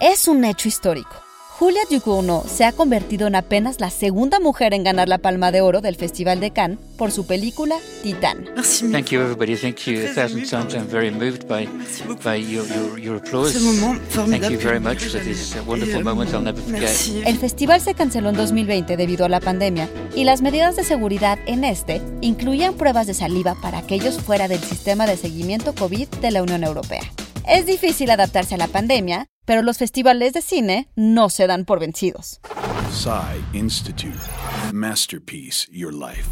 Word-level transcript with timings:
Es 0.00 0.28
un 0.28 0.46
hecho 0.46 0.66
histórico. 0.66 1.10
Julia 1.58 1.82
Ducournau 1.90 2.42
se 2.48 2.64
ha 2.64 2.72
convertido 2.72 3.26
en 3.26 3.34
apenas 3.34 3.80
la 3.80 3.90
segunda 3.90 4.40
mujer 4.40 4.72
en 4.72 4.82
ganar 4.82 5.10
la 5.10 5.18
Palma 5.18 5.52
de 5.52 5.60
Oro 5.60 5.82
del 5.82 5.94
Festival 5.94 6.40
de 6.40 6.52
Cannes 6.52 6.78
por 6.96 7.12
su 7.12 7.26
película 7.26 7.76
Titán. 8.02 8.46
Thank 8.92 9.10
you, 9.10 9.20
everybody. 9.20 9.56
Thank 9.56 9.80
you 9.80 10.06
a 10.06 10.14
thousand 10.14 10.48
times. 10.48 10.74
I'm 10.74 10.86
very 10.86 11.10
moved 11.10 11.46
by, 11.46 11.68
by 12.24 12.36
your, 12.36 12.66
your, 12.66 12.98
your 12.98 13.16
applause. 13.18 13.52
Thank 14.14 14.48
you 14.48 14.58
very 14.58 14.80
much 14.80 15.04
for 15.04 15.20
this 15.20 15.54
wonderful 15.66 16.02
moment 16.02 16.32
I'll 16.32 16.42
never 16.42 16.62
forget. 16.62 17.26
El 17.26 17.36
festival 17.36 17.82
se 17.82 17.92
canceló 17.92 18.30
en 18.30 18.36
2020 18.36 18.96
debido 18.96 19.26
a 19.26 19.28
la 19.28 19.40
pandemia 19.40 19.86
y 20.16 20.24
las 20.24 20.40
medidas 20.40 20.76
de 20.76 20.84
seguridad 20.84 21.38
en 21.44 21.64
este 21.64 22.00
incluían 22.22 22.72
pruebas 22.72 23.06
de 23.06 23.12
saliva 23.12 23.54
para 23.60 23.76
aquellos 23.76 24.18
fuera 24.18 24.48
del 24.48 24.60
sistema 24.60 25.06
de 25.06 25.18
seguimiento 25.18 25.74
COVID 25.74 26.08
de 26.08 26.30
la 26.30 26.42
Unión 26.42 26.64
Europea. 26.64 27.02
Es 27.50 27.66
difícil 27.66 28.08
adaptarse 28.12 28.54
a 28.54 28.58
la 28.58 28.68
pandemia, 28.68 29.26
pero 29.44 29.62
los 29.62 29.76
festivales 29.76 30.32
de 30.32 30.40
cine 30.40 30.88
no 30.94 31.30
se 31.30 31.48
dan 31.48 31.64
por 31.64 31.80
vencidos. 31.80 32.40
Institute. 33.52 34.14
Masterpiece 34.72 35.66
Your 35.72 35.92
Life. 35.92 36.28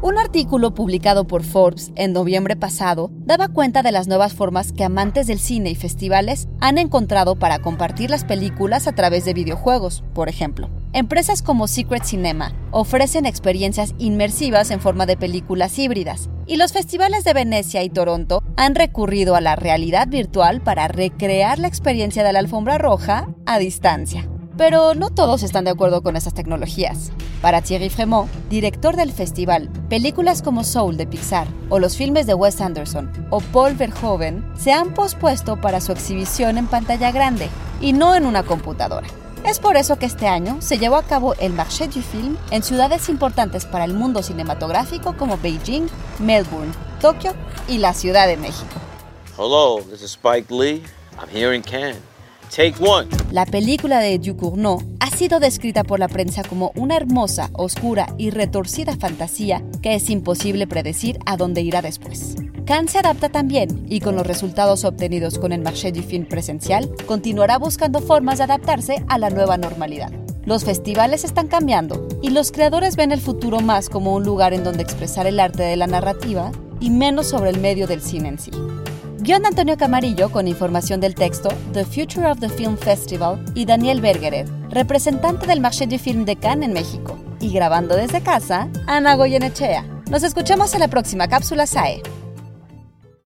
Un 0.00 0.16
artículo 0.16 0.72
publicado 0.72 1.26
por 1.26 1.42
Forbes 1.42 1.90
en 1.96 2.12
noviembre 2.12 2.54
pasado 2.54 3.10
daba 3.26 3.48
cuenta 3.48 3.82
de 3.82 3.90
las 3.90 4.06
nuevas 4.06 4.34
formas 4.34 4.70
que 4.70 4.84
amantes 4.84 5.26
del 5.26 5.40
cine 5.40 5.70
y 5.70 5.74
festivales 5.74 6.46
han 6.60 6.78
encontrado 6.78 7.36
para 7.36 7.58
compartir 7.58 8.10
las 8.10 8.24
películas 8.24 8.86
a 8.86 8.92
través 8.92 9.24
de 9.24 9.34
videojuegos, 9.34 10.04
por 10.14 10.28
ejemplo. 10.28 10.70
Empresas 10.92 11.42
como 11.42 11.66
Secret 11.66 12.04
Cinema 12.04 12.52
ofrecen 12.70 13.26
experiencias 13.26 13.92
inmersivas 13.98 14.70
en 14.70 14.78
forma 14.78 15.04
de 15.06 15.16
películas 15.16 15.76
híbridas, 15.80 16.30
y 16.46 16.58
los 16.58 16.72
festivales 16.72 17.24
de 17.24 17.32
Venecia 17.32 17.82
y 17.82 17.88
Toronto 17.88 18.43
han 18.56 18.74
recurrido 18.74 19.34
a 19.34 19.40
la 19.40 19.56
realidad 19.56 20.08
virtual 20.08 20.60
para 20.60 20.88
recrear 20.88 21.58
la 21.58 21.68
experiencia 21.68 22.22
de 22.22 22.32
la 22.32 22.38
alfombra 22.38 22.78
roja 22.78 23.28
a 23.46 23.58
distancia. 23.58 24.28
Pero 24.56 24.94
no 24.94 25.10
todos 25.10 25.42
están 25.42 25.64
de 25.64 25.72
acuerdo 25.72 26.02
con 26.02 26.16
esas 26.16 26.34
tecnologías. 26.34 27.10
Para 27.42 27.60
Thierry 27.60 27.90
Fremont, 27.90 28.30
director 28.48 28.96
del 28.96 29.12
festival, 29.12 29.68
películas 29.88 30.42
como 30.42 30.62
Soul 30.62 30.96
de 30.96 31.06
Pixar 31.06 31.48
o 31.68 31.78
los 31.78 31.96
filmes 31.96 32.26
de 32.26 32.34
Wes 32.34 32.60
Anderson 32.60 33.10
o 33.30 33.40
Paul 33.40 33.74
Verhoeven 33.74 34.44
se 34.56 34.72
han 34.72 34.94
pospuesto 34.94 35.60
para 35.60 35.80
su 35.80 35.92
exhibición 35.92 36.56
en 36.56 36.68
pantalla 36.68 37.10
grande 37.10 37.48
y 37.80 37.92
no 37.92 38.14
en 38.14 38.24
una 38.24 38.44
computadora. 38.44 39.08
Es 39.44 39.58
por 39.58 39.76
eso 39.76 39.98
que 39.98 40.06
este 40.06 40.26
año 40.26 40.62
se 40.62 40.78
llevó 40.78 40.96
a 40.96 41.02
cabo 41.02 41.34
el 41.34 41.52
Marché 41.52 41.86
du 41.86 42.00
Film 42.00 42.38
en 42.50 42.62
ciudades 42.62 43.10
importantes 43.10 43.66
para 43.66 43.84
el 43.84 43.92
mundo 43.92 44.22
cinematográfico 44.22 45.18
como 45.18 45.36
Beijing, 45.36 45.86
Melbourne, 46.18 46.72
Tokio 46.98 47.34
y 47.68 47.76
la 47.76 47.92
Ciudad 47.92 48.26
de 48.26 48.38
México. 48.38 48.72
Hello, 49.36 49.82
this 49.82 50.00
is 50.00 50.12
Spike 50.12 50.50
Lee. 50.50 50.82
I'm 51.20 51.28
here 51.28 51.54
in 51.54 51.62
Cannes. 51.62 51.98
Take 52.48 52.76
one. 52.80 53.08
La 53.32 53.44
película 53.44 53.98
de 53.98 54.18
Ducournau 54.18 54.80
ha 55.00 55.10
sido 55.10 55.40
descrita 55.40 55.84
por 55.84 55.98
la 55.98 56.08
prensa 56.08 56.42
como 56.42 56.72
una 56.74 56.96
hermosa, 56.96 57.50
oscura 57.52 58.06
y 58.16 58.30
retorcida 58.30 58.96
fantasía 58.96 59.62
que 59.82 59.94
es 59.94 60.08
imposible 60.08 60.66
predecir 60.66 61.18
a 61.26 61.36
dónde 61.36 61.60
irá 61.60 61.82
después. 61.82 62.36
Cannes 62.64 62.92
se 62.92 62.98
adapta 62.98 63.28
también 63.28 63.84
y 63.90 64.00
con 64.00 64.16
los 64.16 64.26
resultados 64.26 64.84
obtenidos 64.84 65.38
con 65.38 65.52
el 65.52 65.60
Marché 65.60 65.92
du 65.92 66.02
Film 66.02 66.24
presencial, 66.24 66.90
continuará 67.06 67.58
buscando 67.58 68.00
formas 68.00 68.38
de 68.38 68.44
adaptarse 68.44 69.04
a 69.06 69.18
la 69.18 69.28
nueva 69.28 69.58
normalidad. 69.58 70.10
Los 70.46 70.64
festivales 70.64 71.24
están 71.24 71.48
cambiando 71.48 72.08
y 72.22 72.30
los 72.30 72.52
creadores 72.52 72.96
ven 72.96 73.12
el 73.12 73.20
futuro 73.20 73.60
más 73.60 73.90
como 73.90 74.14
un 74.14 74.24
lugar 74.24 74.54
en 74.54 74.64
donde 74.64 74.82
expresar 74.82 75.26
el 75.26 75.40
arte 75.40 75.62
de 75.62 75.76
la 75.76 75.86
narrativa 75.86 76.52
y 76.80 76.88
menos 76.88 77.26
sobre 77.26 77.50
el 77.50 77.60
medio 77.60 77.86
del 77.86 78.00
cine 78.00 78.28
en 78.28 78.38
sí. 78.38 78.50
Guión 79.20 79.44
Antonio 79.44 79.76
Camarillo 79.76 80.30
con 80.30 80.48
información 80.48 81.00
del 81.00 81.14
texto 81.14 81.50
The 81.74 81.84
Future 81.84 82.30
of 82.30 82.40
the 82.40 82.48
Film 82.48 82.78
Festival 82.78 83.44
y 83.54 83.66
Daniel 83.66 84.00
Bergeret, 84.00 84.48
representante 84.70 85.46
del 85.46 85.60
Marché 85.60 85.86
du 85.86 85.98
Film 85.98 86.24
de 86.24 86.36
Cannes 86.36 86.68
en 86.68 86.74
México. 86.74 87.18
Y 87.40 87.52
grabando 87.52 87.94
desde 87.94 88.22
casa, 88.22 88.68
Ana 88.86 89.16
Goyenechea. 89.16 89.84
Nos 90.10 90.22
escuchamos 90.22 90.72
en 90.72 90.80
la 90.80 90.88
próxima 90.88 91.28
cápsula 91.28 91.66
SAE. 91.66 92.02